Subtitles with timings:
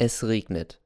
[0.00, 0.80] Es regnet.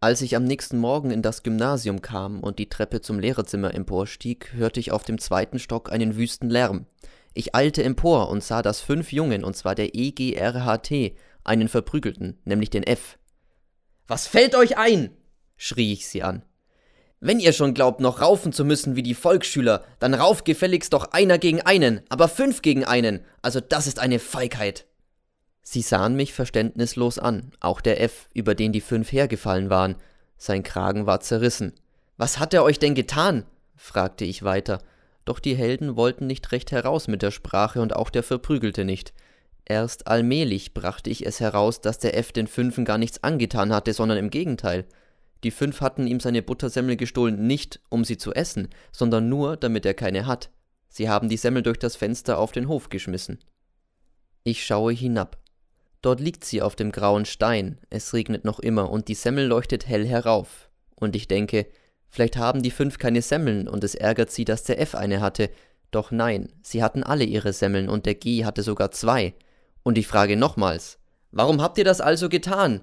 [0.00, 4.52] Als ich am nächsten Morgen in das Gymnasium kam und die Treppe zum Lehrerzimmer emporstieg,
[4.52, 6.84] hörte ich auf dem zweiten Stock einen wüsten Lärm.
[7.32, 12.68] Ich eilte empor und sah, dass fünf Jungen, und zwar der EGRHT, einen verprügelten, nämlich
[12.68, 13.18] den F.
[14.06, 15.16] Was fällt euch ein?
[15.56, 16.44] schrie ich sie an.
[17.20, 21.12] Wenn ihr schon glaubt, noch raufen zu müssen wie die Volksschüler, dann rauf gefälligst doch
[21.12, 24.86] einer gegen einen, aber fünf gegen einen, also das ist eine Feigheit.
[25.66, 29.96] Sie sahen mich verständnislos an, auch der F, über den die fünf hergefallen waren.
[30.36, 31.72] Sein Kragen war zerrissen.
[32.18, 33.44] Was hat er euch denn getan?
[33.74, 34.82] fragte ich weiter.
[35.24, 39.14] Doch die Helden wollten nicht recht heraus mit der Sprache und auch der Verprügelte nicht.
[39.64, 43.94] Erst allmählich brachte ich es heraus, dass der F den Fünfen gar nichts angetan hatte,
[43.94, 44.84] sondern im Gegenteil.
[45.44, 49.86] Die fünf hatten ihm seine Buttersemmel gestohlen, nicht um sie zu essen, sondern nur, damit
[49.86, 50.50] er keine hat.
[50.88, 53.38] Sie haben die Semmel durch das Fenster auf den Hof geschmissen.
[54.42, 55.38] Ich schaue hinab.
[56.04, 59.86] Dort liegt sie auf dem grauen Stein, es regnet noch immer und die Semmel leuchtet
[59.88, 60.68] hell herauf.
[60.96, 61.66] Und ich denke,
[62.10, 65.48] vielleicht haben die fünf keine Semmeln und es ärgert sie, dass der F eine hatte.
[65.90, 69.32] Doch nein, sie hatten alle ihre Semmeln und der G hatte sogar zwei.
[69.82, 70.98] Und ich frage nochmals,
[71.30, 72.82] warum habt ihr das also getan?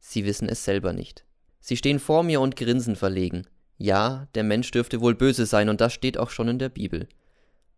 [0.00, 1.24] Sie wissen es selber nicht.
[1.60, 3.46] Sie stehen vor mir und grinsen verlegen.
[3.78, 7.08] Ja, der Mensch dürfte wohl böse sein, und das steht auch schon in der Bibel.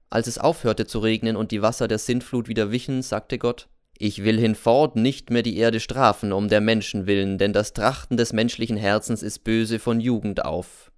[0.09, 3.69] Als es aufhörte zu regnen und die Wasser der Sintflut wieder wichen, sagte Gott,
[4.01, 8.17] ich will hinfort nicht mehr die Erde strafen um der Menschen willen, denn das Trachten
[8.17, 10.93] des menschlichen Herzens ist böse von Jugend auf.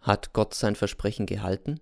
[0.00, 1.80] Hat Gott sein Versprechen gehalten?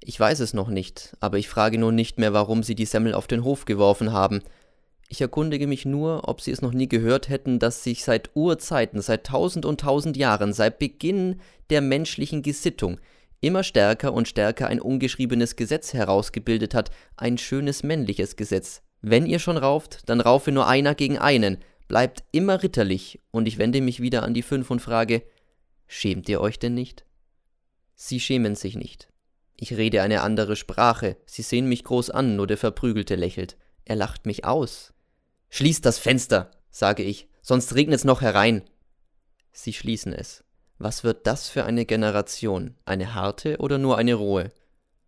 [0.00, 3.12] Ich weiß es noch nicht, aber ich frage nun nicht mehr, warum sie die Semmel
[3.12, 4.40] auf den Hof geworfen haben.
[5.08, 9.00] Ich erkundige mich nur, ob sie es noch nie gehört hätten, dass sich seit Urzeiten,
[9.00, 13.00] seit tausend und tausend Jahren, seit Beginn der menschlichen Gesittung,
[13.40, 19.38] immer stärker und stärker ein ungeschriebenes Gesetz herausgebildet hat, ein schönes männliches Gesetz, wenn ihr
[19.38, 24.02] schon rauft, dann raufe nur einer gegen einen, bleibt immer ritterlich, und ich wende mich
[24.02, 25.22] wieder an die fünf und frage,
[25.86, 27.04] schämt ihr euch denn nicht?
[27.94, 29.08] Sie schämen sich nicht.
[29.56, 33.56] Ich rede eine andere Sprache, sie sehen mich groß an, nur der Verprügelte lächelt.
[33.84, 34.92] Er lacht mich aus.
[35.50, 38.62] Schließt das Fenster, sage ich, sonst regnet's noch herein.
[39.52, 40.42] Sie schließen es.
[40.78, 42.74] Was wird das für eine Generation?
[42.84, 44.50] Eine harte oder nur eine rohe?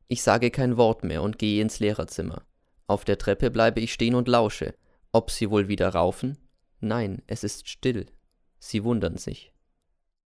[0.06, 2.42] Ich sage kein Wort mehr und gehe ins Lehrerzimmer.
[2.88, 4.75] Auf der Treppe bleibe ich stehen und lausche.
[5.12, 6.38] Ob sie wohl wieder raufen?
[6.81, 8.06] Nein, es ist still.
[8.59, 9.53] Sie wundern sich.